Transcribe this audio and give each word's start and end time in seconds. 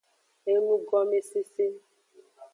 Enugomesese. 0.51 1.65